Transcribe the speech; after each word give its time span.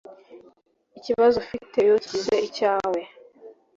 ikibazo 0.97 1.35
ufite 1.43 1.75
iyo 1.83 1.93
ukigize 1.97 2.35
icyawe 2.47 2.99